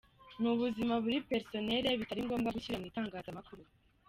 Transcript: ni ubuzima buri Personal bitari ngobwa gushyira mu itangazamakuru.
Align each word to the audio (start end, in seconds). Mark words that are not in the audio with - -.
ni 0.39 0.47
ubuzima 0.53 0.93
buri 1.03 1.17
Personal 1.29 1.85
bitari 1.99 2.21
ngobwa 2.25 2.53
gushyira 2.55 2.79
mu 2.81 2.85
itangazamakuru. 2.91 3.61